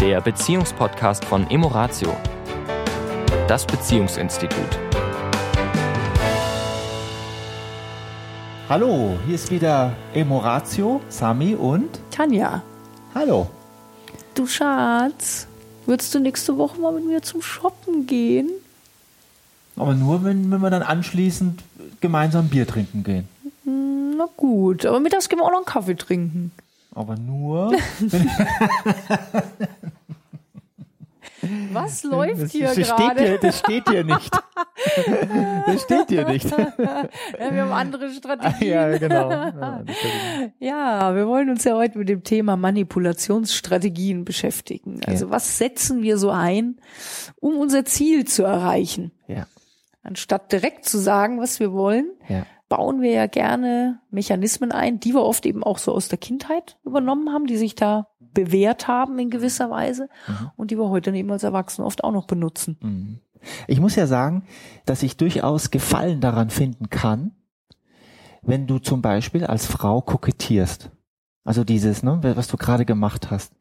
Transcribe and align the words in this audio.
der 0.00 0.22
Beziehungspodcast 0.22 1.26
von 1.26 1.50
Emoratio, 1.50 2.16
das 3.46 3.66
Beziehungsinstitut. 3.66 4.78
Hallo, 8.66 9.18
hier 9.26 9.34
ist 9.34 9.50
wieder 9.50 9.92
Emoratio, 10.14 11.02
Sami 11.10 11.54
und 11.54 12.00
Tanja. 12.10 12.62
Hallo. 13.14 13.50
Du 14.34 14.46
Schatz, 14.46 15.46
würdest 15.84 16.14
du 16.14 16.20
nächste 16.20 16.56
Woche 16.56 16.80
mal 16.80 16.92
mit 16.94 17.04
mir 17.04 17.20
zum 17.20 17.42
Shoppen 17.42 18.06
gehen? 18.06 18.48
Aber 19.76 19.92
nur, 19.92 20.24
wenn, 20.24 20.50
wenn 20.50 20.62
wir 20.62 20.70
dann 20.70 20.82
anschließend 20.82 21.62
gemeinsam 22.00 22.48
Bier 22.48 22.66
trinken 22.66 23.04
gehen. 23.04 23.28
Na 23.66 24.26
gut, 24.34 24.86
aber 24.86 24.98
mittags 24.98 25.28
gehen 25.28 25.40
wir 25.40 25.44
auch 25.44 25.50
noch 25.50 25.58
einen 25.58 25.66
Kaffee 25.66 25.94
trinken. 25.94 26.52
Aber 26.94 27.16
nur. 27.16 27.72
Was 31.84 32.02
läuft 32.04 32.42
das, 32.42 32.52
hier 32.52 32.74
gerade? 32.74 33.22
hier, 33.22 33.38
das 33.38 33.58
steht 33.58 33.88
hier 33.88 34.04
nicht. 34.04 34.30
Das 35.66 35.82
steht 35.82 36.08
hier 36.08 36.26
nicht. 36.26 36.50
Ja, 36.50 37.06
wir 37.50 37.62
haben 37.62 37.72
andere 37.72 38.10
Strategien. 38.10 38.68
ja, 38.68 38.98
genau. 38.98 39.30
Ja, 39.30 39.82
Ja, 40.58 41.14
wir 41.14 41.26
wollen 41.28 41.50
uns 41.50 41.64
ja 41.64 41.74
heute 41.76 41.98
mit 41.98 42.08
dem 42.08 42.22
Thema 42.24 42.56
Manipulationsstrategien 42.56 44.24
beschäftigen. 44.24 45.00
Also 45.06 45.26
Ja. 45.26 45.30
was 45.32 45.58
setzen 45.58 46.02
wir 46.02 46.18
so 46.18 46.30
ein, 46.30 46.80
um 47.40 47.56
unser 47.58 47.84
Ziel 47.84 48.26
zu 48.26 48.42
erreichen? 48.44 49.12
ja. 49.28 49.46
Anstatt 50.02 50.50
direkt 50.50 50.86
zu 50.86 50.96
sagen, 50.96 51.42
was 51.42 51.60
wir 51.60 51.72
wollen, 51.74 52.10
ja. 52.26 52.46
bauen 52.70 53.02
wir 53.02 53.10
ja 53.10 53.26
gerne 53.26 54.00
Mechanismen 54.10 54.72
ein, 54.72 54.98
die 54.98 55.12
wir 55.12 55.22
oft 55.22 55.44
eben 55.44 55.62
auch 55.62 55.76
so 55.76 55.92
aus 55.92 56.08
der 56.08 56.16
Kindheit 56.16 56.78
übernommen 56.86 57.30
haben, 57.34 57.46
die 57.46 57.58
sich 57.58 57.74
da 57.74 58.08
bewährt 58.32 58.88
haben 58.88 59.18
in 59.18 59.30
gewisser 59.30 59.70
Weise 59.70 60.08
und 60.56 60.70
die 60.70 60.78
wir 60.78 60.88
heute 60.88 61.10
eben 61.14 61.30
als 61.30 61.42
Erwachsene 61.42 61.86
oft 61.86 62.04
auch 62.04 62.12
noch 62.12 62.26
benutzen. 62.26 62.78
Mhm. 62.80 63.18
Ich 63.66 63.80
muss 63.80 63.96
ja 63.96 64.06
sagen, 64.06 64.44
dass 64.84 65.02
ich 65.02 65.16
durchaus 65.16 65.70
Gefallen 65.70 66.20
daran 66.20 66.50
finden 66.50 66.90
kann, 66.90 67.32
wenn 68.42 68.66
du 68.66 68.78
zum 68.78 69.02
Beispiel 69.02 69.44
als 69.44 69.66
Frau 69.66 70.00
kokettierst. 70.00 70.90
Also 71.44 71.64
dieses, 71.64 72.02
ne, 72.02 72.20
was 72.22 72.48
du 72.48 72.56
gerade 72.56 72.84
gemacht 72.84 73.30
hast. 73.30 73.54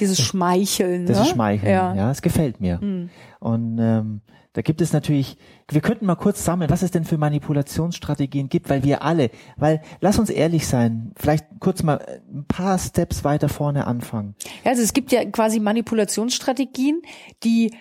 Dieses 0.00 0.20
Schmeicheln. 0.20 1.06
Das 1.06 1.18
ne? 1.18 1.24
Schmeicheln. 1.26 1.72
Ja. 1.72 1.94
Ja. 1.94 2.10
es 2.10 2.22
gefällt 2.22 2.60
mir. 2.60 2.80
Hm. 2.80 3.10
Und 3.40 3.78
ähm, 3.78 4.20
da 4.54 4.60
gibt 4.60 4.82
es 4.82 4.92
natürlich, 4.92 5.38
wir 5.70 5.80
könnten 5.80 6.04
mal 6.04 6.16
kurz 6.16 6.44
sammeln, 6.44 6.70
was 6.70 6.82
es 6.82 6.90
denn 6.90 7.04
für 7.04 7.16
Manipulationsstrategien 7.16 8.48
gibt, 8.50 8.68
weil 8.68 8.84
wir 8.84 9.02
alle, 9.02 9.30
weil, 9.56 9.80
lass 10.00 10.18
uns 10.18 10.28
ehrlich 10.28 10.66
sein, 10.66 11.12
vielleicht 11.16 11.46
kurz 11.58 11.82
mal 11.82 12.04
ein 12.32 12.44
paar 12.44 12.78
Steps 12.78 13.24
weiter 13.24 13.48
vorne 13.48 13.86
anfangen. 13.86 14.34
Ja, 14.64 14.72
also 14.72 14.82
es 14.82 14.92
gibt 14.92 15.10
ja 15.10 15.24
quasi 15.24 15.58
Manipulationsstrategien, 15.58 17.00
die 17.44 17.72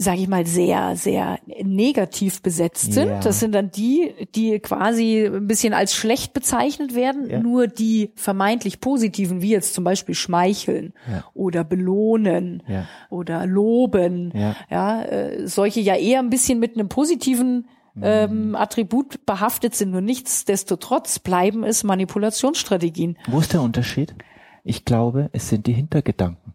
sage 0.00 0.20
ich 0.20 0.28
mal, 0.28 0.46
sehr, 0.46 0.94
sehr 0.94 1.40
negativ 1.60 2.40
besetzt 2.40 2.92
sind. 2.92 3.08
Ja. 3.08 3.18
Das 3.20 3.40
sind 3.40 3.52
dann 3.52 3.72
die, 3.72 4.14
die 4.36 4.60
quasi 4.60 5.26
ein 5.26 5.48
bisschen 5.48 5.74
als 5.74 5.92
schlecht 5.92 6.32
bezeichnet 6.34 6.94
werden. 6.94 7.28
Ja. 7.28 7.40
Nur 7.40 7.66
die 7.66 8.12
vermeintlich 8.14 8.78
positiven, 8.80 9.42
wie 9.42 9.50
jetzt 9.50 9.74
zum 9.74 9.82
Beispiel 9.82 10.14
schmeicheln 10.14 10.92
Ja. 11.10 11.24
oder 11.34 11.64
belohnen 11.64 12.62
oder 13.10 13.44
loben. 13.44 14.30
Ja. 14.36 14.54
Ja, 14.70 15.02
äh, 15.02 15.48
solche 15.48 15.80
ja 15.80 15.96
eher 15.96 16.20
ein 16.20 16.30
bisschen 16.30 16.60
mit 16.60 16.76
einem 16.76 16.88
positiven 16.88 17.66
Mhm. 17.94 18.02
ähm, 18.04 18.54
Attribut 18.54 19.26
behaftet 19.26 19.74
sind. 19.74 19.90
Nur 19.90 20.00
nichtsdestotrotz 20.02 21.18
bleiben 21.18 21.64
es 21.64 21.82
Manipulationsstrategien. 21.82 23.18
Wo 23.26 23.40
ist 23.40 23.52
der 23.52 23.62
Unterschied? 23.62 24.14
Ich 24.62 24.84
glaube, 24.84 25.28
es 25.32 25.48
sind 25.48 25.66
die 25.66 25.72
Hintergedanken. 25.72 26.54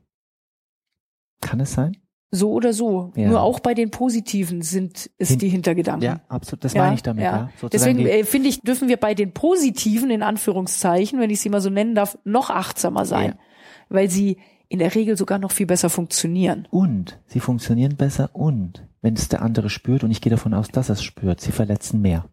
Kann 1.42 1.60
es 1.60 1.74
sein? 1.74 1.98
So 2.36 2.52
oder 2.52 2.74
so. 2.74 3.12
Ja. 3.16 3.30
Nur 3.30 3.42
auch 3.42 3.60
bei 3.60 3.76
den 3.76 3.92
Positiven 3.92 4.64
sind 4.64 5.12
es 5.20 5.30
Hin- 5.30 5.38
die 5.40 5.50
Hintergedanken. 5.50 6.04
Ja, 6.04 6.22
absolut. 6.30 6.64
Das 6.66 6.74
meine 6.74 6.96
ich 6.96 7.04
damit. 7.04 7.24
Ja. 7.24 7.52
Sozusagen 7.62 7.98
Deswegen 7.98 8.10
äh, 8.22 8.24
finde 8.24 8.50
ich, 8.50 8.62
dürfen 8.62 8.88
wir 8.88 8.98
bei 8.98 9.14
den 9.14 9.34
Positiven, 9.34 10.10
in 10.10 10.24
Anführungszeichen, 10.24 11.20
wenn 11.20 11.30
ich 11.30 11.42
sie 11.42 11.50
mal 11.50 11.62
so 11.62 11.70
nennen 11.70 11.94
darf, 11.94 12.18
noch 12.24 12.50
achtsamer 12.50 13.06
sein. 13.06 13.30
Ja. 13.34 13.38
Weil 13.90 14.10
sie 14.10 14.38
in 14.68 14.80
der 14.80 14.96
Regel 14.96 15.16
sogar 15.16 15.38
noch 15.38 15.52
viel 15.52 15.68
besser 15.68 15.92
funktionieren. 15.92 16.68
und 16.72 17.20
sie 17.28 17.40
funktionieren 17.40 17.96
besser 17.98 18.32
und 18.34 18.88
wenn 19.04 19.14
es 19.14 19.30
der 19.30 19.44
andere 19.44 19.70
spürt 19.70 20.04
und 20.04 20.10
ich 20.10 20.22
gehe 20.22 20.32
davon 20.32 20.56
aus, 20.56 20.70
dass 20.70 20.90
er 20.90 20.94
es 20.94 21.04
spürt, 21.04 21.40
sie 21.42 21.52
verletzen 21.52 22.02
mehr. 22.02 22.26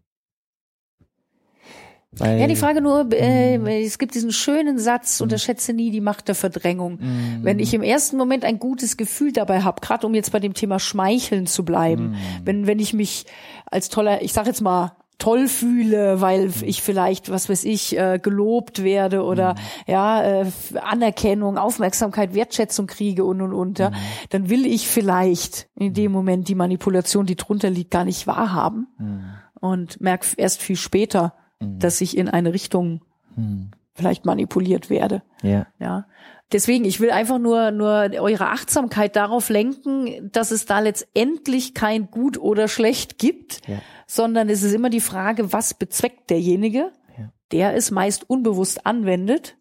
Weil, 2.12 2.40
Ja, 2.40 2.46
die 2.48 2.56
Frage 2.56 2.80
nur, 2.80 3.06
äh, 3.12 3.56
Mhm. 3.56 3.66
es 3.66 3.98
gibt 3.98 4.14
diesen 4.16 4.32
schönen 4.32 4.78
Satz, 4.80 5.20
unterschätze 5.20 5.72
nie 5.72 5.92
die 5.92 6.00
Macht 6.00 6.26
der 6.26 6.34
Verdrängung. 6.34 6.98
Mhm. 7.00 7.38
Wenn 7.42 7.58
ich 7.60 7.72
im 7.72 7.82
ersten 7.82 8.16
Moment 8.16 8.44
ein 8.44 8.58
gutes 8.58 8.96
Gefühl 8.96 9.32
dabei 9.32 9.62
habe, 9.62 9.80
gerade 9.80 10.06
um 10.06 10.14
jetzt 10.14 10.32
bei 10.32 10.40
dem 10.40 10.52
Thema 10.54 10.80
Schmeicheln 10.80 11.46
zu 11.46 11.64
bleiben, 11.64 12.10
Mhm. 12.10 12.16
wenn, 12.44 12.66
wenn 12.66 12.78
ich 12.80 12.94
mich 12.94 13.26
als 13.66 13.90
toller, 13.90 14.22
ich 14.22 14.32
sag 14.32 14.46
jetzt 14.46 14.60
mal, 14.60 14.96
toll 15.18 15.46
fühle, 15.48 16.20
weil 16.20 16.46
Mhm. 16.48 16.54
ich 16.64 16.82
vielleicht, 16.82 17.30
was 17.30 17.48
weiß 17.48 17.64
ich, 17.64 17.96
äh, 17.96 18.18
gelobt 18.20 18.82
werde 18.82 19.22
oder 19.22 19.54
ja, 19.86 20.22
äh, 20.42 20.46
Anerkennung, 20.82 21.58
Aufmerksamkeit, 21.58 22.34
Wertschätzung 22.34 22.86
kriege 22.88 23.24
und 23.24 23.40
und 23.40 23.52
und, 23.52 23.78
Mhm. 23.78 23.84
ja, 23.84 23.92
dann 24.30 24.48
will 24.50 24.66
ich 24.66 24.88
vielleicht 24.88 25.68
in 25.76 25.94
dem 25.94 26.10
Moment 26.10 26.48
die 26.48 26.54
Manipulation, 26.56 27.26
die 27.26 27.36
drunter 27.36 27.70
liegt, 27.70 27.90
gar 27.92 28.04
nicht 28.04 28.26
wahrhaben 28.26 28.88
Mhm. 28.98 29.20
und 29.60 30.00
merke 30.00 30.26
erst 30.38 30.60
viel 30.62 30.76
später, 30.76 31.34
dass 31.60 32.00
ich 32.00 32.16
in 32.16 32.28
eine 32.28 32.52
Richtung 32.52 33.02
Mhm. 33.36 33.70
vielleicht 33.94 34.24
manipuliert 34.24 34.90
werde. 34.90 35.22
Ja. 35.42 35.66
Ja. 35.78 36.06
Deswegen, 36.52 36.84
ich 36.84 36.98
will 36.98 37.10
einfach 37.12 37.38
nur, 37.38 37.70
nur 37.70 38.10
eure 38.18 38.48
Achtsamkeit 38.48 39.14
darauf 39.14 39.50
lenken, 39.50 40.30
dass 40.32 40.50
es 40.50 40.66
da 40.66 40.80
letztendlich 40.80 41.74
kein 41.74 42.10
gut 42.10 42.38
oder 42.38 42.66
schlecht 42.66 43.18
gibt, 43.18 43.66
Ja. 43.68 43.80
sondern 44.06 44.48
es 44.48 44.62
ist 44.64 44.72
immer 44.74 44.90
die 44.90 45.00
Frage, 45.00 45.52
was 45.52 45.74
bezweckt 45.74 46.28
derjenige, 46.30 46.90
Ja. 47.16 47.32
der 47.52 47.74
es 47.76 47.90
meist 47.92 48.28
unbewusst 48.28 48.84
anwendet, 48.84 49.56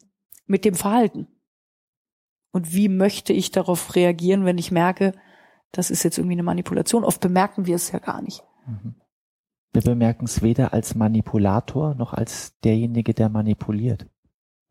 mit 0.47 0.65
dem 0.65 0.73
Verhalten. 0.73 1.27
Und 2.51 2.73
wie 2.73 2.89
möchte 2.89 3.33
ich 3.33 3.51
darauf 3.51 3.95
reagieren, 3.95 4.45
wenn 4.45 4.57
ich 4.57 4.71
merke, 4.71 5.11
das 5.71 5.91
ist 5.91 6.01
jetzt 6.01 6.17
irgendwie 6.17 6.33
eine 6.35 6.43
Manipulation? 6.43 7.03
Oft 7.03 7.21
bemerken 7.21 7.67
wir 7.67 7.75
es 7.75 7.91
ja 7.91 7.99
gar 7.99 8.23
nicht. 8.23 8.43
Wir 9.73 9.81
bemerken 9.81 10.25
es 10.25 10.41
weder 10.41 10.73
als 10.73 10.95
Manipulator 10.95 11.93
noch 11.95 12.13
als 12.13 12.57
derjenige, 12.63 13.13
der 13.13 13.29
manipuliert 13.29 14.07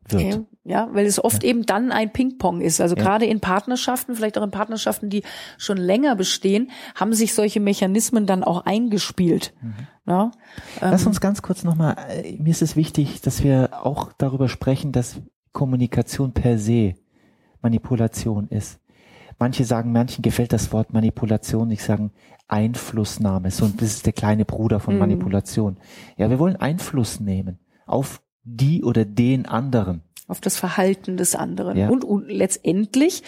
wird. 0.07 0.23
Okay. 0.23 0.45
Ja, 0.63 0.89
weil 0.91 1.05
es 1.05 1.23
oft 1.23 1.43
eben 1.43 1.65
dann 1.65 1.91
ein 1.91 2.11
Ping-Pong 2.11 2.61
ist. 2.61 2.81
Also 2.81 2.95
Ja. 2.95 3.01
gerade 3.03 3.25
in 3.25 3.39
Partnerschaften, 3.39 4.15
vielleicht 4.15 4.37
auch 4.37 4.43
in 4.43 4.51
Partnerschaften, 4.51 5.09
die 5.09 5.23
schon 5.57 5.77
länger 5.77 6.15
bestehen, 6.15 6.69
haben 6.95 7.13
sich 7.13 7.33
solche 7.33 7.59
Mechanismen 7.59 8.25
dann 8.25 8.43
auch 8.43 8.65
eingespielt. 8.65 9.53
Mhm. 9.61 9.73
Ja, 10.05 10.31
Lass 10.81 11.03
ähm, 11.03 11.09
uns 11.09 11.21
ganz 11.21 11.41
kurz 11.41 11.63
nochmal, 11.63 11.95
mir 12.39 12.51
ist 12.51 12.61
es 12.61 12.75
wichtig, 12.75 13.21
dass 13.21 13.43
wir 13.43 13.85
auch 13.85 14.11
darüber 14.17 14.49
sprechen, 14.49 14.91
dass 14.91 15.21
Kommunikation 15.53 16.33
per 16.33 16.57
se 16.57 16.95
Manipulation 17.61 18.47
ist. 18.49 18.79
Manche 19.39 19.63
sagen, 19.65 19.91
manchen 19.93 20.21
gefällt 20.21 20.51
das 20.53 20.71
Wort 20.73 20.93
Manipulation, 20.93 21.71
ich 21.71 21.81
sagen 21.83 22.11
Einflussnahme. 22.49 23.51
So, 23.51 23.67
das 23.67 23.87
ist 23.95 24.05
der 24.05 24.13
kleine 24.13 24.45
Bruder 24.45 24.79
von 24.79 24.95
Mhm. 24.95 24.99
Manipulation. 24.99 25.77
Ja, 26.17 26.29
wir 26.29 26.39
wollen 26.39 26.55
Einfluss 26.57 27.19
nehmen 27.19 27.59
auf 27.85 28.21
die 28.43 28.83
oder 28.83 29.05
den 29.05 29.45
anderen. 29.45 30.01
auf 30.27 30.41
das 30.41 30.57
Verhalten 30.57 31.17
des 31.17 31.33
anderen 31.35 31.75
Ja. 31.75 31.89
und, 31.89 32.03
und 32.03 32.27
letztendlich, 32.27 33.23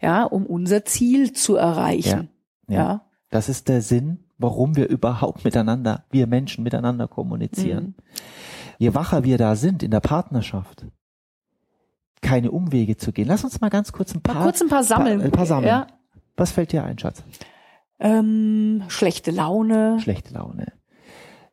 ja, 0.00 0.24
um 0.24 0.46
unser 0.46 0.86
Ziel 0.86 1.34
zu 1.34 1.56
erreichen. 1.56 2.30
Ja. 2.66 3.02
Das 3.28 3.50
ist 3.50 3.68
der 3.68 3.82
Sinn, 3.82 4.20
warum 4.38 4.74
wir 4.74 4.88
überhaupt 4.88 5.44
miteinander, 5.44 6.04
wir 6.10 6.26
Menschen 6.26 6.64
miteinander 6.64 7.08
kommunizieren. 7.08 7.84
Mhm. 7.84 7.94
Je 8.78 8.94
wacher 8.94 9.22
wir 9.24 9.36
da 9.36 9.54
sind 9.54 9.82
in 9.82 9.90
der 9.90 10.00
Partnerschaft, 10.00 10.86
keine 12.22 12.50
Umwege 12.50 12.96
zu 12.96 13.12
gehen. 13.12 13.28
Lass 13.28 13.44
uns 13.44 13.60
mal 13.60 13.70
ganz 13.70 13.92
kurz 13.92 14.14
ein 14.14 14.22
paar, 14.22 14.36
Mal 14.36 14.42
kurz 14.42 14.60
ein 14.60 14.68
paar 14.68 14.84
sammeln. 14.84 15.20
Ein 15.20 15.30
paar 15.30 15.46
sammeln. 15.46 15.68
Ja. 15.68 15.86
Was 16.36 16.50
fällt 16.50 16.72
dir 16.72 16.84
ein, 16.84 16.98
Schatz? 16.98 17.22
Ähm, 17.98 18.84
schlechte 18.88 19.30
Laune, 19.30 19.98
Schlechte 20.00 20.34
Laune, 20.34 20.72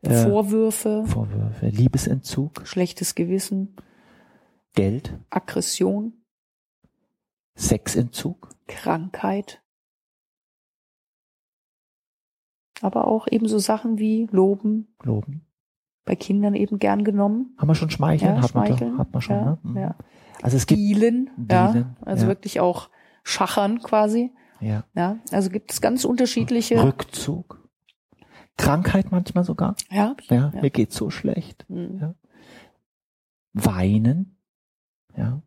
äh, 0.02 0.24
Vorwürfe, 0.24 1.06
Vorwürfe, 1.06 1.68
Liebesentzug, 1.68 2.68
schlechtes 2.68 3.16
Gewissen, 3.16 3.78
Geld, 4.76 5.18
Aggression, 5.30 6.14
Sexentzug, 7.56 8.50
Krankheit. 8.68 9.62
Aber 12.82 13.08
auch 13.08 13.28
eben 13.30 13.48
so 13.48 13.60
Sachen 13.60 13.98
wie 13.98 14.28
Loben, 14.32 14.94
Loben. 15.04 15.46
Bei 16.06 16.16
Kindern 16.16 16.54
eben 16.56 16.80
gern 16.80 17.04
genommen. 17.04 17.56
Haben 17.58 17.68
wir 17.68 17.76
schon 17.76 17.90
Schmeicheln? 17.90 18.36
Ja, 18.36 18.42
hat, 18.42 18.54
man 18.54 18.68
Schmeicheln, 18.68 18.92
doch, 18.94 19.00
hat 19.00 19.14
man 19.14 19.22
schon, 19.22 19.36
ja, 19.36 19.46
ne? 19.46 19.58
Mhm. 19.64 19.78
ja. 19.78 19.96
Also 20.42 20.58
es 20.58 20.66
gibt, 20.68 20.80
Dealen, 20.80 21.30
ja, 21.50 21.96
also 22.02 22.24
ja. 22.24 22.28
wirklich 22.28 22.60
auch 22.60 22.90
Schachern 23.24 23.80
quasi. 23.80 24.32
ja, 24.60 24.84
Ja, 24.94 25.18
also 25.32 25.50
gibt 25.50 25.72
es 25.72 25.80
ganz 25.80 26.04
unterschiedliche. 26.04 26.84
Rückzug, 26.84 27.68
Krankheit 28.58 29.12
manchmal 29.12 29.44
sogar. 29.46 29.76
Ja, 29.90 30.16
Ja, 30.30 30.52
Ja. 30.54 30.62
mir 30.62 30.70
geht's 30.70 30.96
so 30.96 31.10
schlecht. 31.10 31.66
Mhm. 31.70 32.00
Ja. 32.02 32.16
Weinen, 33.54 34.38
ja, 35.16 35.42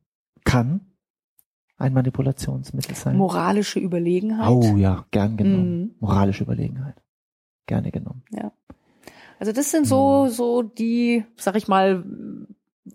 kann 0.45 0.93
ein 1.77 1.93
Manipulationsmittel 1.93 2.95
sein? 2.95 3.17
Moralische 3.19 3.79
Überlegenheit. 3.81 4.49
Oh 4.49 4.77
ja, 4.77 5.05
gern 5.11 5.37
genommen. 5.37 5.81
Mhm. 5.81 5.95
Moralische 6.01 6.45
Überlegenheit. 6.45 7.03
Gerne 7.67 7.91
genommen. 7.91 8.23
Also 9.39 9.53
das 9.53 9.71
sind 9.71 9.87
so, 9.87 10.25
Mhm. 10.27 10.31
so 10.31 10.63
die, 10.63 11.25
sag 11.37 11.57
ich 11.57 11.69
mal, 11.69 12.05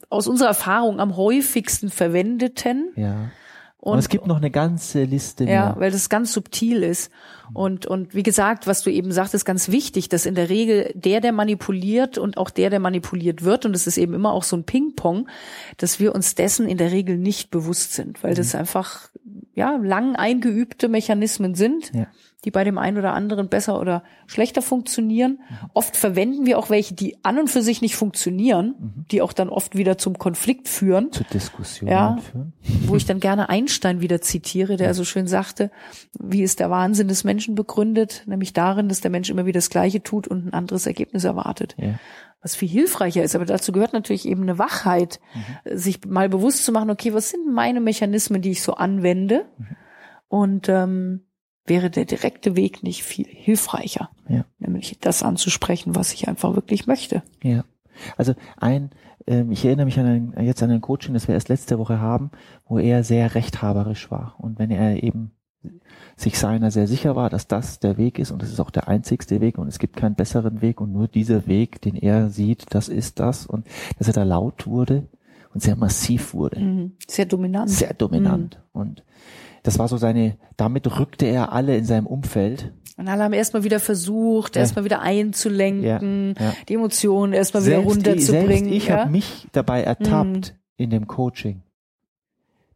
aus 0.10 0.28
unserer 0.28 0.50
Erfahrung 0.50 1.00
am 1.00 1.16
häufigsten 1.18 1.90
verwendeten. 1.90 2.92
Ja. 2.96 3.30
Und, 3.78 3.98
es 3.98 4.10
gibt 4.10 4.28
noch 4.28 4.38
eine 4.38 4.52
ganze 4.52 5.06
Liste 5.06 5.44
Ja, 5.46 5.50
mehr. 5.50 5.76
weil 5.80 5.92
das 5.92 6.08
ganz 6.10 6.32
subtil 6.34 6.84
ist. 6.84 7.10
Und, 7.54 7.88
und 7.88 8.14
wie 8.14 8.22
gesagt, 8.22 8.68
was 8.68 8.84
du 8.84 8.92
eben 8.92 9.12
sagtest, 9.12 9.44
ganz 9.44 9.70
wichtig, 9.72 10.08
dass 10.08 10.28
in 10.28 10.36
der 10.36 10.50
Regel 10.50 10.92
der, 10.94 11.20
der 11.20 11.32
manipuliert 11.32 12.20
und 12.20 12.38
auch 12.38 12.52
der, 12.52 12.70
der 12.70 12.80
manipuliert 12.80 13.44
wird, 13.44 13.66
und 13.66 13.76
es 13.76 13.88
ist 13.88 13.98
eben 13.98 14.14
immer 14.14 14.34
auch 14.34 14.44
so 14.44 14.56
ein 14.56 14.66
Ping-Pong, 14.66 15.28
dass 15.78 16.00
wir 16.00 16.14
uns 16.14 16.36
dessen 16.36 16.68
in 16.70 16.78
der 16.78 16.92
Regel 16.92 17.18
nicht 17.18 17.50
bewusst 17.50 17.94
sind, 17.94 18.24
weil 18.24 18.32
Mhm. 18.32 18.36
das 18.36 18.54
einfach, 18.54 19.10
ja, 19.56 19.76
lang 19.82 20.16
eingeübte 20.16 20.88
Mechanismen 20.88 21.56
sind, 21.56 21.92
Ja. 21.92 22.06
Die 22.44 22.52
bei 22.52 22.64
dem 22.64 22.78
einen 22.78 22.98
oder 22.98 23.14
anderen 23.14 23.50
besser 23.50 23.80
oder 23.80 24.04
schlechter 24.26 24.62
funktionieren. 24.62 25.40
Mhm. 25.48 25.70
Oft 25.74 25.96
verwenden 25.96 26.46
wir 26.46 26.58
auch 26.58 26.70
welche, 26.70 26.94
die 26.96 27.24
an 27.24 27.38
und 27.38 27.50
für 27.50 27.62
sich 27.62 27.82
nicht 27.82 27.96
funktionieren, 27.96 28.76
Mhm. 28.80 29.06
die 29.12 29.22
auch 29.22 29.34
dann 29.34 29.50
oft 29.50 29.76
wieder 29.78 29.98
zum 29.98 30.18
Konflikt 30.18 30.68
führen 30.68 31.12
Zu 31.12 31.24
Diskussionen 31.26 31.92
Ja. 31.92 32.18
führen. 32.18 32.54
wo 32.88 32.96
ich 32.96 33.06
dann 33.06 33.20
gerne 33.20 33.50
Einstein 33.50 34.02
wieder 34.02 34.22
zitiere, 34.22 34.76
der 34.78 34.94
so 34.94 35.04
schön 35.04 35.28
sagte, 35.28 35.70
wie 36.20 36.42
ist 36.42 36.60
der 36.60 36.70
Wahnsinn 36.70 37.08
des 37.08 37.24
Menschen 37.24 37.54
begründet, 37.56 38.24
nämlich 38.26 38.54
darin, 38.54 38.90
dass 38.90 39.02
der 39.02 39.12
Mensch 39.12 39.30
immer 39.30 39.46
wieder 39.46 39.60
das 39.60 39.70
Gleiche 39.70 40.02
tut 40.02 40.28
und 40.28 40.48
ein 40.48 40.54
anderes 40.54 40.88
Ergebnis 40.88 41.24
erwartet. 41.24 41.76
Ja. 41.78 42.00
Was 42.42 42.56
viel 42.56 42.70
hilfreicher 42.70 43.22
ist, 43.22 43.36
aber 43.36 43.46
dazu 43.46 43.72
gehört 43.72 43.94
natürlich 43.94 44.28
eben 44.28 44.42
eine 44.42 44.58
Wachheit, 44.58 45.20
Mhm. 45.66 45.78
sich 45.78 46.06
mal 46.08 46.28
bewusst 46.28 46.66
zu 46.66 46.72
machen, 46.72 46.90
okay, 46.90 47.14
was 47.14 47.30
sind 47.30 47.46
meine 47.54 47.82
Mechanismen, 47.82 48.42
die 48.42 48.50
ich 48.50 48.64
so 48.64 48.74
anwende? 48.74 49.46
Mhm. 49.60 49.66
Und 50.28 50.70
ähm, 50.70 51.22
wäre 51.66 51.90
der 51.90 52.06
direkte 52.06 52.56
Weg 52.56 52.84
nicht 52.84 53.04
viel 53.04 53.28
hilfreicher, 53.28 54.10
Ja. 54.28 54.46
nämlich 54.60 54.98
das 55.00 55.24
anzusprechen, 55.24 55.96
was 55.96 56.14
ich 56.14 56.28
einfach 56.28 56.56
wirklich 56.56 56.88
möchte. 56.88 57.24
Ja. 57.44 57.64
Also 58.18 58.34
ein, 58.58 58.90
ähm, 59.28 59.52
ich 59.52 59.64
erinnere 59.66 59.86
mich 59.86 60.00
an 60.00 60.34
ein, 60.36 60.46
jetzt 60.46 60.64
an 60.64 60.72
ein 60.72 60.82
Coaching, 60.82 61.14
das 61.14 61.28
wir 61.28 61.36
erst 61.36 61.50
letzte 61.50 61.78
Woche 61.78 62.00
haben, 62.00 62.32
wo 62.66 62.80
er 62.80 63.04
sehr 63.04 63.36
rechthaberisch 63.36 64.10
war. 64.10 64.36
Und 64.40 64.58
wenn 64.60 64.72
er 64.72 65.04
eben 65.04 65.32
sich 66.16 66.40
seiner 66.40 66.72
sehr 66.72 66.88
sicher 66.88 67.16
war, 67.16 67.30
dass 67.30 67.48
das 67.48 67.80
der 67.80 67.98
Weg 67.98 68.18
ist 68.18 68.32
und 68.32 68.42
das 68.42 68.50
ist 68.50 68.60
auch 68.60 68.72
der 68.72 68.88
einzigste 68.88 69.42
Weg 69.42 69.58
und 69.58 69.68
es 69.68 69.78
gibt 69.80 69.96
keinen 69.96 70.16
besseren 70.16 70.62
Weg 70.62 70.82
und 70.82 70.92
nur 70.92 71.08
dieser 71.08 71.46
Weg, 71.48 71.82
den 71.82 71.96
er 71.96 72.30
sieht, 72.30 72.66
das 72.74 72.90
ist 72.90 73.20
das 73.20 73.46
und 73.46 73.68
dass 74.00 74.08
er 74.08 74.14
da 74.14 74.24
laut 74.24 74.66
wurde 74.66 75.08
und 75.54 75.62
sehr 75.62 75.76
massiv 75.76 76.34
wurde. 76.34 76.60
Mhm. 76.60 76.92
Sehr 77.08 77.26
dominant. 77.26 77.70
Sehr 77.70 77.94
dominant. 77.94 78.60
Und 78.74 79.04
das 79.64 79.78
war 79.80 79.88
so 79.88 79.98
seine, 79.98 80.38
damit 80.58 81.00
rückte 81.00 81.26
er 81.26 81.52
alle 81.54 81.78
in 81.78 81.86
seinem 81.86 82.08
Umfeld 82.08 82.74
Und 82.98 83.08
alle 83.08 83.24
haben 83.24 83.34
erstmal 83.34 83.64
wieder 83.64 83.80
versucht, 83.80 84.56
Ja. 84.56 84.62
erstmal 84.62 84.86
wieder 84.86 85.02
einzulenken, 85.02 86.36
Ja, 86.38 86.46
ja. 86.46 86.54
die 86.68 86.74
Emotionen 86.76 87.34
erstmal 87.34 87.66
wieder 87.66 87.80
runterzubringen. 87.80 88.66
selbst 88.66 88.72
ich 88.76 88.92
habe 88.92 89.10
mich 89.12 89.48
dabei 89.52 89.84
ertappt 89.84 90.56
in 90.78 90.90
dem 90.90 91.08
Coaching, 91.08 91.62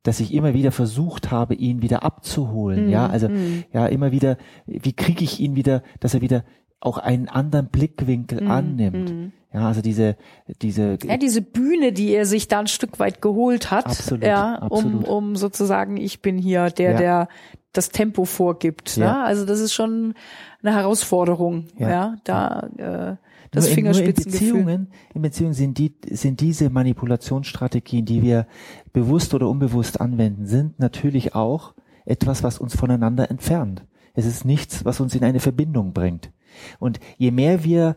dass 0.03 0.19
ich 0.19 0.33
immer 0.33 0.53
wieder 0.53 0.71
versucht 0.71 1.31
habe, 1.31 1.55
ihn 1.55 1.81
wieder 1.81 2.03
abzuholen. 2.03 2.85
Mhm, 2.85 2.91
Ja, 2.91 3.07
also 3.07 3.27
mhm. 3.29 3.63
ja 3.73 3.87
immer 3.87 4.11
wieder, 4.11 4.37
wie 4.67 4.93
kriege 4.93 5.23
ich 5.23 5.39
ihn 5.39 5.55
wieder, 5.55 5.81
dass 5.99 6.13
er 6.13 6.21
wieder 6.21 6.43
auch 6.85 6.97
einen 6.97 7.27
anderen 7.29 7.67
Blickwinkel 7.67 8.41
Mhm, 8.43 8.51
annimmt. 8.51 9.09
mhm. 9.11 9.31
Ja, 9.53 9.67
also 9.67 9.81
diese 9.81 10.17
diese 10.61 10.97
Ja, 11.03 11.15
diese 11.17 11.41
Bühne, 11.41 11.93
die 11.93 12.09
er 12.13 12.25
sich 12.25 12.47
da 12.49 12.59
ein 12.59 12.67
Stück 12.67 12.99
weit 12.99 13.21
geholt 13.21 13.71
hat, 13.71 13.85
Absolut, 13.85 14.23
ja, 14.25 14.55
um, 14.57 14.63
absolut. 14.63 15.07
um 15.07 15.35
sozusagen, 15.37 15.95
ich 15.97 16.21
bin 16.21 16.37
hier 16.37 16.69
der, 16.69 16.91
Ja. 16.91 16.97
der 16.97 17.27
das 17.71 17.89
Tempo 17.89 18.25
vorgibt. 18.25 18.97
Ja. 18.97 19.05
Ne? 19.05 19.23
Also 19.23 19.45
das 19.45 19.59
ist 19.59 19.73
schon 19.73 20.13
eine 20.61 20.73
Herausforderung, 20.75 21.65
ja, 21.77 21.89
Ja. 21.89 22.15
da 22.25 22.59
äh, 22.77 23.15
das 23.51 23.69
nur 23.69 23.77
in, 23.77 23.83
nur 23.83 23.91
in 23.93 23.95
Fingerspitzengefühl. 23.95 24.49
Beziehungen, 24.49 24.87
in 25.13 25.21
Beziehungen 25.21 25.53
sind 25.53 25.77
die, 25.77 25.93
sind 26.09 26.41
diese 26.41 26.69
Manipulationsstrategien, 26.69 28.05
die 28.05 28.21
wir 28.21 28.47
bewusst 28.93 29.33
oder 29.33 29.49
unbewusst 29.49 30.01
anwenden, 30.01 30.45
sind 30.45 30.79
natürlich 30.79 31.33
auch 31.35 31.73
etwas, 32.05 32.43
was 32.43 32.59
uns 32.59 32.75
voneinander 32.75 33.29
entfernt. 33.31 33.83
Es 34.13 34.25
ist 34.25 34.45
nichts, 34.45 34.85
was 34.85 34.99
uns 34.99 35.15
in 35.15 35.23
eine 35.23 35.39
Verbindung 35.39 35.93
bringt. 35.93 36.31
Und 36.79 36.99
je 37.17 37.31
mehr 37.31 37.63
wir 37.63 37.95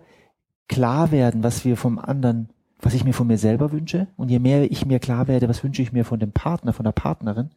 klar 0.69 1.10
werden, 1.12 1.43
was 1.43 1.64
wir 1.64 1.76
vom 1.76 1.99
anderen, 1.99 2.49
was 2.81 2.94
ich 2.94 3.05
mir 3.05 3.12
von 3.12 3.26
mir 3.26 3.38
selber 3.38 3.72
wünsche, 3.72 4.06
und 4.16 4.31
je 4.31 4.38
mehr 4.38 4.70
ich 4.70 4.87
mir 4.87 4.99
klar 4.99 5.26
werde, 5.28 5.49
was 5.49 5.64
wünsche 5.64 5.82
ich 5.82 5.93
mir 5.93 6.05
von 6.05 6.20
dem 6.20 6.32
Partner, 6.32 6.72
von 6.72 6.84
der 6.84 6.93
Partnerin, 6.93 7.50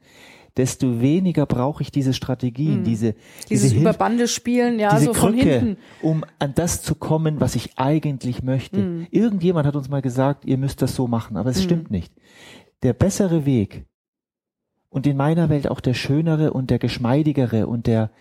desto 0.57 0.99
weniger 0.99 1.45
brauche 1.45 1.81
ich 1.83 1.91
diese 1.91 2.13
Strategien, 2.13 2.79
Mhm. 2.79 2.83
diese, 2.83 3.13
Dieses 3.49 3.63
diese 3.63 3.67
Hilf- 3.75 3.81
über 3.81 3.93
Bande 3.93 4.27
spielen, 4.27 4.79
ja, 4.79 4.89
diese 4.93 5.05
so 5.05 5.13
von 5.13 5.33
Krücke, 5.33 5.59
hinten. 5.59 5.77
um 6.01 6.25
an 6.39 6.53
das 6.55 6.81
zu 6.81 6.95
kommen, 6.95 7.39
was 7.39 7.55
ich 7.55 7.77
eigentlich 7.77 8.43
möchte. 8.43 8.77
Mhm. 8.79 9.07
Irgendjemand 9.11 9.65
hat 9.67 9.75
uns 9.77 9.87
mal 9.89 10.01
gesagt, 10.01 10.43
ihr 10.45 10.57
müsst 10.57 10.81
das 10.81 10.93
so 10.95 11.07
machen, 11.07 11.37
aber 11.37 11.49
es 11.51 11.59
Mhm. 11.59 11.63
stimmt 11.63 11.91
nicht. 11.91 12.13
Der 12.83 12.93
bessere 12.93 13.45
Weg 13.45 13.85
und 14.89 15.07
in 15.07 15.15
meiner 15.15 15.47
Welt 15.49 15.69
auch 15.69 15.79
der 15.79 15.93
schönere 15.93 16.51
und 16.51 16.69
der 16.69 16.79
geschmeidigere 16.79 17.67
und 17.67 17.87
der 17.87 18.11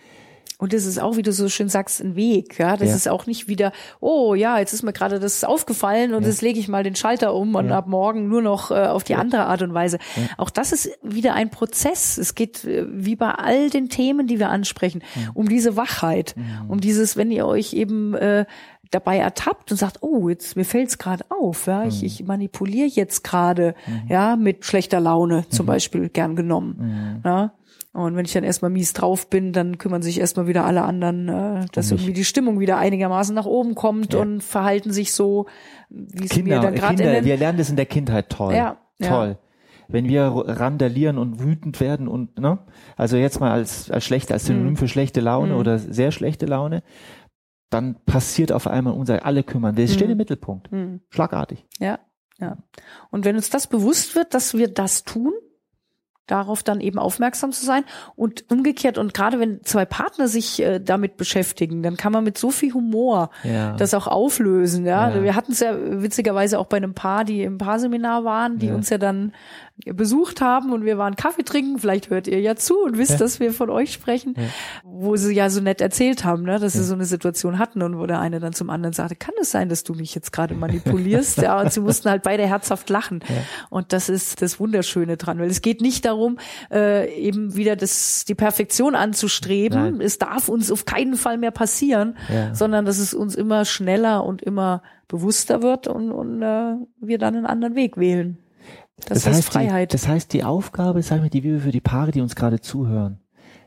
Und 0.61 0.73
das 0.73 0.85
ist 0.85 0.99
auch, 1.01 1.17
wie 1.17 1.23
du 1.23 1.31
so 1.33 1.49
schön 1.49 1.69
sagst, 1.69 2.01
ein 2.01 2.15
Weg. 2.15 2.59
Ja, 2.59 2.77
das 2.77 2.89
Ja. 2.89 2.95
ist 2.95 3.09
auch 3.09 3.25
nicht 3.25 3.47
wieder, 3.47 3.71
oh 3.99 4.35
ja, 4.35 4.59
jetzt 4.59 4.73
ist 4.73 4.83
mir 4.83 4.93
gerade 4.93 5.19
das 5.19 5.43
aufgefallen 5.43 6.13
und 6.13 6.21
Ja. 6.21 6.29
jetzt 6.29 6.41
lege 6.43 6.59
ich 6.59 6.67
mal 6.67 6.83
den 6.83 6.95
Schalter 6.95 7.33
um 7.33 7.55
und 7.55 7.69
Ja. 7.69 7.79
ab 7.79 7.87
morgen 7.87 8.27
nur 8.27 8.43
noch 8.43 8.69
äh, 8.69 8.75
auf 8.75 9.03
die 9.03 9.15
andere 9.15 9.47
Art 9.47 9.63
und 9.63 9.73
Weise. 9.73 9.97
Auch 10.37 10.51
das 10.51 10.71
ist 10.71 10.89
wieder 11.01 11.33
ein 11.33 11.49
Prozess. 11.49 12.19
Es 12.19 12.35
geht 12.35 12.63
äh, 12.63 12.85
wie 12.89 13.15
bei 13.15 13.31
all 13.31 13.69
den 13.71 13.89
Themen, 13.89 14.27
die 14.27 14.37
wir 14.37 14.49
ansprechen, 14.49 15.01
um 15.33 15.49
diese 15.49 15.75
Wachheit, 15.75 16.35
Mhm. 16.37 16.69
um 16.69 16.79
dieses, 16.79 17.17
wenn 17.17 17.31
ihr 17.31 17.47
euch 17.47 17.73
eben 17.73 18.13
äh, 18.13 18.45
dabei 18.91 19.17
ertappt 19.17 19.71
und 19.71 19.77
sagt, 19.77 19.99
oh, 20.01 20.29
jetzt 20.29 20.55
mir 20.57 20.65
fällt's 20.65 20.97
gerade 20.97 21.23
auf, 21.29 21.65
ja, 21.65 21.79
Mhm. 21.83 21.87
ich, 21.87 22.03
ich 22.03 22.23
manipuliere 22.25 22.87
jetzt 22.87 23.23
gerade, 23.23 23.73
ja, 24.09 24.35
mit 24.35 24.65
schlechter 24.65 24.99
Laune 24.99 25.45
zum 25.49 25.65
Beispiel 25.65 26.09
gern 26.09 26.35
genommen. 26.35 26.75
Mhm. 26.77 27.21
Ja? 27.23 27.53
Und 27.93 28.15
wenn 28.15 28.23
ich 28.25 28.31
dann 28.31 28.45
erstmal 28.45 28.71
mies 28.71 28.93
drauf 28.93 29.29
bin, 29.29 29.51
dann 29.51 29.77
kümmern 29.77 30.01
sich 30.01 30.19
erstmal 30.19 30.47
wieder 30.47 30.63
alle 30.65 30.83
anderen, 30.83 31.27
äh, 31.27 31.65
dass 31.73 31.91
irgendwie 31.91 32.13
die 32.13 32.23
Stimmung 32.23 32.59
wieder 32.61 32.77
einigermaßen 32.77 33.35
nach 33.35 33.45
oben 33.45 33.75
kommt 33.75 34.13
Ja. 34.13 34.21
und 34.21 34.41
verhalten 34.41 34.91
sich 34.93 35.11
so, 35.13 35.45
wie 35.89 36.23
es 36.25 36.35
mir 36.37 36.43
Kinder, 36.43 36.59
dann 36.61 36.75
gerade 36.75 36.93
in 37.03 37.09
Kinder 37.09 37.25
wir 37.25 37.35
lernen 37.37 37.57
das 37.57 37.69
in 37.69 37.75
der 37.75 37.85
Kindheit 37.85 38.29
toll. 38.29 38.53
Ja, 38.55 38.77
ja. 38.99 39.09
Toll. 39.09 39.37
Wenn 39.89 40.07
wir 40.07 40.21
randalieren 40.23 41.17
und 41.17 41.41
wütend 41.43 41.81
werden 41.81 42.07
und, 42.07 42.39
ne, 42.39 42.59
also 42.95 43.17
jetzt 43.17 43.41
mal 43.41 43.51
als, 43.51 43.91
als 43.91 44.05
schlechte, 44.05 44.33
als 44.33 44.45
Synonym 44.45 44.71
Mhm. 44.71 44.77
für 44.77 44.87
schlechte 44.87 45.19
Laune 45.19 45.51
Mhm. 45.53 45.59
oder 45.59 45.77
sehr 45.77 46.11
schlechte 46.13 46.45
Laune, 46.45 46.83
dann 47.69 47.95
passiert 48.05 48.53
auf 48.53 48.67
einmal 48.67 48.93
unser, 48.93 49.25
alle 49.25 49.43
kümmern. 49.43 49.75
Wir 49.75 49.89
stehen 49.89 50.07
Mhm. 50.07 50.11
im 50.13 50.17
Mittelpunkt. 50.17 50.71
Hm, 50.71 51.01
Schlagartig. 51.09 51.65
ja, 51.79 51.99
ja. 52.39 52.57
Und 53.09 53.25
wenn 53.25 53.35
uns 53.35 53.49
das 53.49 53.67
bewusst 53.67 54.15
wird, 54.15 54.33
dass 54.33 54.53
wir 54.53 54.69
das 54.69 55.03
tun, 55.03 55.33
darauf 56.27 56.63
dann 56.63 56.79
eben 56.79 56.97
aufmerksam 56.99 57.51
zu 57.51 57.65
sein 57.65 57.83
und 58.15 58.45
umgekehrt 58.49 58.97
und 58.97 59.13
gerade 59.13 59.39
wenn 59.39 59.63
zwei 59.63 59.85
Partner 59.85 60.27
sich 60.27 60.61
äh, 60.61 60.79
damit 60.79 61.17
beschäftigen, 61.17 61.83
dann 61.83 61.97
kann 61.97 62.13
man 62.13 62.23
mit 62.23 62.37
so 62.37 62.51
viel 62.51 62.73
Humor 62.73 63.31
Ja. 63.43 63.73
das 63.75 63.93
auch 63.93 64.07
auflösen. 64.07 64.85
Ja, 64.85 65.09
Ja. 65.09 65.23
wir 65.23 65.35
hatten 65.35 65.51
es 65.51 65.59
ja 65.59 65.75
witzigerweise 65.77 66.57
auch 66.59 66.67
bei 66.67 66.77
einem 66.77 66.93
Paar, 66.93 67.25
die 67.25 67.41
im 67.43 67.57
Paarseminar 67.57 68.23
waren, 68.23 68.59
die 68.59 68.67
Ja. 68.67 68.75
uns 68.75 68.89
ja 68.89 68.97
dann 68.97 69.33
besucht 69.85 70.41
haben 70.41 70.71
und 70.73 70.85
wir 70.85 70.99
waren 70.99 71.15
Kaffee 71.15 71.41
trinken. 71.43 71.79
Vielleicht 71.79 72.11
hört 72.11 72.27
ihr 72.27 72.39
ja 72.39 72.55
zu 72.55 72.77
und 72.83 72.99
wisst, 72.99 73.19
dass 73.19 73.39
wir 73.39 73.51
von 73.51 73.71
euch 73.71 73.91
sprechen, 73.91 74.35
wo 74.83 75.15
sie 75.15 75.33
ja 75.33 75.49
so 75.49 75.59
nett 75.59 75.81
erzählt 75.81 76.23
haben, 76.23 76.43
ne, 76.43 76.59
dass 76.59 76.73
sie 76.73 76.83
so 76.83 76.93
eine 76.93 77.05
Situation 77.05 77.57
hatten 77.57 77.81
und 77.81 77.97
wo 77.97 78.05
der 78.05 78.19
eine 78.19 78.39
dann 78.39 78.53
zum 78.53 78.69
anderen 78.69 78.93
sagte, 78.93 79.15
kann 79.15 79.33
es 79.41 79.49
sein, 79.49 79.69
dass 79.69 79.83
du 79.83 79.93
mich 79.95 80.13
jetzt 80.13 80.31
gerade 80.31 80.53
manipulierst? 80.53 81.37
ja, 81.41 81.59
und 81.59 81.73
sie 81.73 81.79
mussten 81.79 82.11
halt 82.11 82.21
beide 82.21 82.45
herzhaft 82.45 82.91
lachen. 82.91 83.21
Und 83.71 83.91
das 83.91 84.07
ist 84.07 84.43
das 84.43 84.59
Wunderschöne 84.59 85.17
dran, 85.17 85.39
weil 85.39 85.49
es 85.49 85.63
geht 85.63 85.81
nicht 85.81 86.05
darum, 86.05 86.10
äh, 86.71 87.13
eben 87.15 87.55
wieder 87.55 87.75
das, 87.75 88.25
die 88.25 88.35
Perfektion 88.35 88.95
anzustreben. 88.95 89.97
Nein. 89.97 90.01
Es 90.01 90.17
darf 90.17 90.49
uns 90.49 90.71
auf 90.71 90.85
keinen 90.85 91.15
Fall 91.15 91.37
mehr 91.37 91.51
passieren, 91.51 92.17
Ja. 92.33 92.53
sondern 92.53 92.85
dass 92.85 92.99
es 92.99 93.13
uns 93.13 93.35
immer 93.35 93.65
schneller 93.65 94.25
und 94.25 94.41
immer 94.41 94.81
bewusster 95.07 95.61
wird 95.61 95.87
und, 95.87 96.11
und 96.11 96.41
äh, 96.41 96.75
wir 96.99 97.17
dann 97.17 97.35
einen 97.35 97.45
anderen 97.45 97.75
Weg 97.75 97.97
wählen. 97.97 98.37
Das, 99.07 99.25
heißt, 99.25 99.45
Freiheit. 99.45 99.91
Die, 99.91 99.95
das 99.97 100.07
heißt, 100.07 100.31
die 100.33 100.43
Aufgabe, 100.43 101.01
sagen 101.01 101.23
wir, 101.23 101.29
die 101.29 101.43
wir 101.43 101.59
für 101.59 101.71
die 101.71 101.81
Paare, 101.81 102.11
die 102.11 102.21
uns 102.21 102.35
gerade 102.35 102.61
zuhören, 102.61 103.19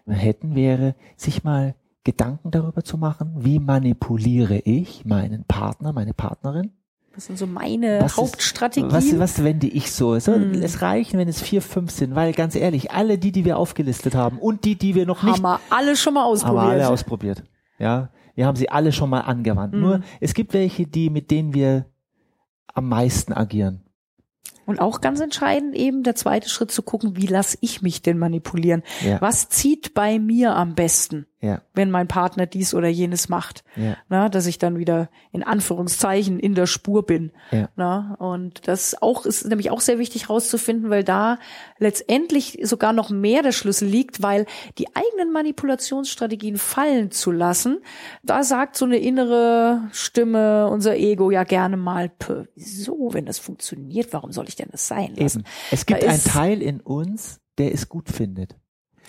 hätten, 0.06 0.54
wäre, 0.54 0.94
sich 1.16 1.44
mal 1.44 1.74
Gedanken 2.04 2.50
darüber 2.50 2.84
zu 2.84 2.98
machen, 2.98 3.32
wie 3.38 3.58
manipuliere 3.58 4.58
ich 4.58 5.04
meinen 5.04 5.44
Partner, 5.44 5.92
meine 5.92 6.12
Partnerin? 6.14 6.72
Das 7.14 7.26
sind 7.26 7.38
so 7.38 7.46
meine 7.46 8.00
Was 8.00 8.12
ist- 8.12 8.16
Hauptstrategien. 8.18 8.90
Was, 8.92 9.18
was 9.18 9.44
wende 9.44 9.66
ich 9.66 9.92
so? 9.92 10.18
so 10.18 10.34
Hm. 10.34 10.54
Es 10.62 10.82
reichen, 10.82 11.18
wenn 11.18 11.28
es 11.28 11.40
vier, 11.40 11.62
fünf 11.62 11.90
sind, 11.92 12.14
weil 12.14 12.32
ganz 12.32 12.54
ehrlich, 12.56 12.90
alle 12.90 13.18
die, 13.18 13.30
die 13.32 13.44
wir 13.44 13.56
aufgelistet 13.56 14.14
haben 14.14 14.38
und 14.38 14.64
die, 14.64 14.76
die 14.76 14.94
wir 14.94 15.06
noch 15.06 15.22
haben 15.22 15.30
nicht 15.30 15.42
wir 15.42 15.60
alle 15.70 15.96
schon 15.96 16.14
mal 16.14 16.20
haben 16.22 16.26
wir 16.26 16.32
ausprobiert. 16.32 16.64
alle 16.72 16.88
ausprobiert. 16.88 17.42
Ja, 17.78 18.10
wir 18.34 18.46
haben 18.46 18.56
sie 18.56 18.68
alle 18.68 18.92
schon 18.92 19.10
mal 19.10 19.20
angewandt. 19.20 19.74
Mhm. 19.74 19.80
Nur 19.80 20.00
es 20.20 20.34
gibt 20.34 20.52
welche, 20.54 20.86
die 20.86 21.10
mit 21.10 21.30
denen 21.30 21.54
wir 21.54 21.86
am 22.72 22.88
meisten 22.88 23.32
agieren. 23.32 23.80
Und 24.66 24.80
auch 24.80 25.02
ganz 25.02 25.20
entscheidend 25.20 25.74
eben 25.74 26.02
der 26.04 26.14
zweite 26.14 26.48
Schritt 26.48 26.70
zu 26.72 26.82
gucken, 26.82 27.16
wie 27.16 27.26
lasse 27.26 27.58
ich 27.60 27.82
mich 27.82 28.00
denn 28.00 28.18
manipulieren? 28.18 28.82
Ja. 29.06 29.20
Was 29.20 29.50
zieht 29.50 29.92
bei 29.92 30.18
mir 30.18 30.56
am 30.56 30.74
besten? 30.74 31.26
Ja. 31.44 31.60
wenn 31.74 31.90
mein 31.90 32.08
Partner 32.08 32.46
dies 32.46 32.72
oder 32.74 32.88
jenes 32.88 33.28
macht. 33.28 33.64
Ja. 33.76 33.96
Na, 34.08 34.28
dass 34.30 34.46
ich 34.46 34.58
dann 34.58 34.78
wieder 34.78 35.10
in 35.30 35.42
Anführungszeichen 35.42 36.40
in 36.40 36.54
der 36.54 36.66
Spur 36.66 37.04
bin. 37.04 37.32
Ja. 37.50 37.68
Na, 37.76 38.14
und 38.18 38.66
das 38.66 39.00
auch 39.02 39.26
ist 39.26 39.44
nämlich 39.46 39.70
auch 39.70 39.80
sehr 39.80 39.98
wichtig 39.98 40.28
herauszufinden, 40.28 40.88
weil 40.88 41.04
da 41.04 41.38
letztendlich 41.78 42.58
sogar 42.62 42.94
noch 42.94 43.10
mehr 43.10 43.42
der 43.42 43.52
Schlüssel 43.52 43.86
liegt, 43.88 44.22
weil 44.22 44.46
die 44.78 44.86
eigenen 44.96 45.32
Manipulationsstrategien 45.32 46.56
fallen 46.56 47.10
zu 47.10 47.30
lassen, 47.30 47.78
da 48.22 48.42
sagt 48.42 48.76
so 48.76 48.84
eine 48.86 48.96
innere 48.98 49.82
Stimme, 49.92 50.68
unser 50.68 50.96
Ego 50.96 51.30
ja 51.30 51.44
gerne 51.44 51.76
mal, 51.76 52.08
"Pö, 52.08 52.44
wieso, 52.54 53.10
wenn 53.12 53.26
das 53.26 53.38
funktioniert, 53.38 54.12
warum 54.12 54.32
soll 54.32 54.48
ich 54.48 54.56
denn 54.56 54.68
das 54.70 54.88
sein 54.88 55.14
lassen? 55.16 55.40
Eben. 55.40 55.48
Es 55.70 55.84
gibt 55.84 56.02
Da 56.02 56.08
einen 56.08 56.24
Teil 56.24 56.62
in 56.62 56.80
uns, 56.80 57.40
der 57.58 57.72
es 57.74 57.88
gut 57.88 58.08
findet. 58.08 58.56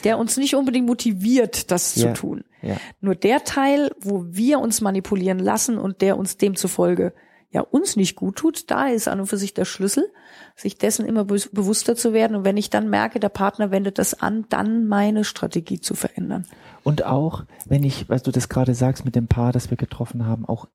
Der 0.03 0.17
uns 0.17 0.37
nicht 0.37 0.55
unbedingt 0.55 0.87
motiviert, 0.87 1.71
das 1.71 1.95
Ja. 1.95 2.13
zu 2.13 2.21
tun. 2.21 2.43
Ja. 2.61 2.77
Nur 2.99 3.15
der 3.15 3.43
Teil, 3.43 3.91
wo 3.99 4.25
wir 4.27 4.59
uns 4.59 4.81
manipulieren 4.81 5.39
lassen 5.39 5.77
und 5.77 6.01
der 6.01 6.17
uns 6.17 6.37
demzufolge 6.37 7.13
ja 7.51 7.61
uns 7.61 7.95
nicht 7.95 8.15
gut 8.17 8.35
tut, 8.35 8.69
da 8.69 8.87
ist 8.87 9.07
an 9.07 9.21
und 9.21 9.27
für 9.27 9.37
sich 9.37 9.53
der 9.53 9.63
Schlüssel, 9.63 10.11
sich 10.57 10.77
dessen 10.77 11.05
immer 11.05 11.23
be 11.23 11.39
bewusster 11.53 11.95
zu 11.95 12.11
werden. 12.11 12.35
Und 12.35 12.43
wenn 12.43 12.57
ich 12.57 12.69
dann 12.69 12.89
merke, 12.89 13.19
der 13.21 13.29
Partner 13.29 13.71
wendet 13.71 13.97
das 13.97 14.13
an, 14.13 14.45
dann 14.49 14.87
meine 14.87 15.23
Strategie 15.23 15.79
zu 15.79 15.95
verändern. 15.95 16.45
Und 16.83 17.05
auch, 17.05 17.45
wenn 17.65 17.83
ich, 17.83 18.09
was 18.09 18.23
du 18.23 18.31
das 18.31 18.49
gerade 18.49 18.73
sagst 18.75 19.05
mit 19.05 19.15
dem 19.15 19.27
Paar, 19.27 19.53
das 19.53 19.69
wir 19.69 19.77
getroffen 19.77 20.25
haben, 20.25 20.45
auch 20.45 20.67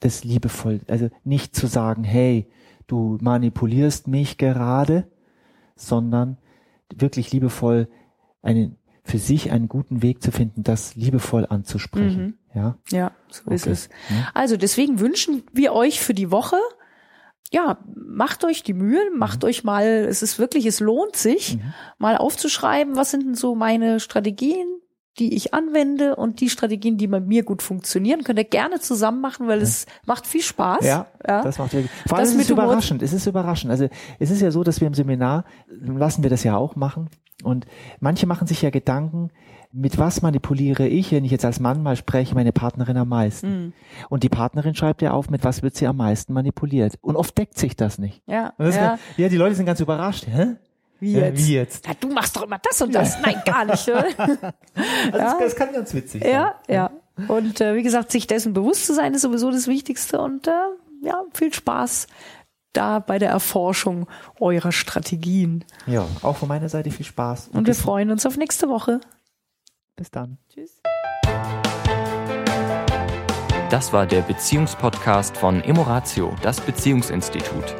das 0.00 0.24
liebevoll, 0.24 0.80
also 0.88 1.08
nicht 1.24 1.56
zu 1.56 1.66
sagen, 1.66 2.04
hey, 2.04 2.50
du 2.86 3.16
manipulierst 3.22 4.06
mich 4.06 4.36
gerade, 4.36 5.10
sondern 5.74 6.36
wirklich 6.94 7.32
liebevoll 7.32 7.88
einen, 8.44 8.76
für 9.02 9.18
sich 9.18 9.50
einen 9.50 9.68
guten 9.68 10.02
Weg 10.02 10.22
zu 10.22 10.30
finden, 10.30 10.62
das 10.62 10.94
liebevoll 10.94 11.46
anzusprechen. 11.48 12.38
Ja. 12.54 12.76
Ja, 12.90 13.10
so 13.28 13.50
ist 13.50 13.64
Okay. 13.64 13.72
es. 13.72 13.88
Ja. 14.10 14.28
Also 14.34 14.56
deswegen 14.56 15.00
wünschen 15.00 15.42
wir 15.52 15.72
euch 15.72 16.00
für 16.00 16.14
die 16.14 16.30
Woche, 16.30 16.56
ja, 17.50 17.78
macht 17.94 18.44
euch 18.44 18.62
die 18.62 18.74
Mühe, 18.74 19.00
macht 19.14 19.44
euch 19.44 19.62
mal, 19.64 19.84
es 19.84 20.22
ist 20.22 20.38
wirklich, 20.38 20.66
es 20.66 20.80
lohnt 20.80 21.16
sich, 21.16 21.56
Mhm. 21.56 21.74
mal 21.98 22.16
aufzuschreiben, 22.16 22.96
was 22.96 23.10
sind 23.10 23.24
denn 23.26 23.34
so 23.34 23.54
meine 23.54 24.00
Strategien, 24.00 24.66
die 25.20 25.34
ich 25.36 25.54
anwende 25.54 26.16
und 26.16 26.40
die 26.40 26.50
Strategien, 26.50 26.96
die 26.96 27.06
bei 27.06 27.20
mir 27.20 27.44
gut 27.44 27.62
funktionieren, 27.62 28.24
könnt 28.24 28.38
ihr 28.40 28.44
gerne 28.44 28.80
zusammen 28.80 29.20
machen, 29.20 29.46
weil 29.46 29.62
es 29.62 29.86
macht 30.06 30.26
viel 30.26 30.42
Spaß. 30.42 30.84
Ja, 30.84 31.06
ja. 31.24 31.42
das 31.42 31.58
macht 31.58 31.72
wirklich. 31.72 31.92
Vor 32.08 32.18
allem 32.18 32.26
Das 32.26 32.34
ist 32.34 32.40
es 32.42 32.50
überraschend. 32.50 33.02
Es 33.02 33.12
ist 33.12 33.26
überraschend. 33.26 33.70
Also 33.70 33.88
es 34.18 34.30
ist 34.32 34.40
ja 34.40 34.50
so, 34.50 34.64
dass 34.64 34.80
wir 34.80 34.88
im 34.88 34.94
Seminar 34.94 35.44
lassen 35.68 36.24
wir 36.24 36.30
das 36.30 36.42
ja 36.42 36.56
auch 36.56 36.74
machen. 36.74 37.10
Und 37.44 37.66
manche 38.00 38.26
machen 38.26 38.46
sich 38.46 38.62
ja 38.62 38.70
Gedanken, 38.70 39.30
mit 39.72 39.98
was 39.98 40.22
manipuliere 40.22 40.86
ich, 40.86 41.10
wenn 41.12 41.24
ich 41.24 41.32
jetzt 41.32 41.44
als 41.44 41.58
Mann 41.58 41.82
mal 41.82 41.96
spreche, 41.96 42.34
meine 42.34 42.52
Partnerin 42.52 42.96
am 42.96 43.08
meisten. 43.08 43.48
Mhm. 43.66 43.72
Und 44.08 44.22
die 44.22 44.28
Partnerin 44.28 44.74
schreibt 44.76 45.02
ja 45.02 45.10
auf, 45.12 45.30
mit 45.30 45.42
was 45.42 45.62
wird 45.62 45.74
sie 45.74 45.86
am 45.88 45.96
meisten 45.96 46.32
manipuliert. 46.32 46.94
Und 47.00 47.16
oft 47.16 47.36
deckt 47.36 47.58
sich 47.58 47.74
das 47.74 47.98
nicht. 47.98 48.22
ja, 48.26 48.52
das 48.56 48.76
ja. 48.76 48.98
ja, 49.16 49.28
die 49.28 49.36
Leute 49.36 49.56
sind 49.56 49.66
ganz 49.66 49.80
überrascht. 49.80 50.26
Hä? 50.28 50.54
Wie 51.00 51.12
Ja, 51.12 51.20
jetzt? 51.26 51.38
wie 51.48 51.54
jetzt? 51.54 51.86
Ja, 51.88 51.92
du 51.98 52.08
machst 52.08 52.36
doch 52.36 52.42
immer 52.42 52.60
das 52.62 52.80
und 52.80 52.94
das. 52.94 53.20
Nein, 53.20 53.42
gar 53.44 53.64
nicht. 53.64 53.88
oder? 53.88 54.06
Also 54.16 55.18
Ja. 55.18 55.24
das, 55.24 55.38
das 55.40 55.56
kann 55.56 55.72
ganz 55.72 55.92
witzig 55.92 56.22
sein. 56.22 56.32
Ja, 56.32 56.54
ja. 56.68 56.90
Und 57.28 57.60
äh, 57.60 57.74
wie 57.74 57.82
gesagt, 57.82 58.12
sich 58.12 58.26
dessen 58.28 58.52
bewusst 58.52 58.86
zu 58.86 58.94
sein, 58.94 59.12
ist 59.14 59.22
sowieso 59.22 59.50
das 59.50 59.66
Wichtigste. 59.66 60.20
Und 60.20 60.46
äh, 60.46 60.52
ja, 61.02 61.20
viel 61.32 61.52
Spaß 61.52 62.06
da 62.76 62.98
bei 62.98 63.18
der 63.18 63.30
Erforschung 63.30 64.06
eurer 64.38 64.72
Strategien. 64.72 65.64
Ja, 65.86 66.06
auch 66.22 66.36
von 66.36 66.48
meiner 66.48 66.68
Seite 66.68 66.90
viel 66.90 67.06
Spaß. 67.06 67.48
Und 67.48 67.66
wir 67.66 67.74
bis, 67.74 67.80
freuen 67.80 68.10
uns 68.10 68.26
auf 68.26 68.36
nächste 68.36 68.68
Woche. 68.68 69.00
bis 69.96 70.10
dann. 70.10 70.38
Tschüss. 70.52 70.82
Das 73.70 73.92
war 73.92 74.06
der 74.06 74.20
Beziehungspodcast 74.20 75.36
von 75.36 75.60
Emoratio, 75.62 76.34
das 76.42 76.60
Beziehungsinstitut. 76.60 77.74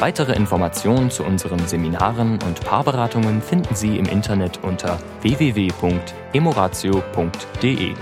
Weitere 0.00 0.34
Informationen 0.34 1.10
zu 1.10 1.24
unseren 1.24 1.66
Seminaren 1.66 2.38
und 2.42 2.60
Paarberatungen 2.60 3.42
finden 3.42 3.74
Sie 3.74 3.96
im 3.96 4.06
Internet 4.06 4.62
unter 4.62 4.98
www.emoratio.de. 5.22 7.94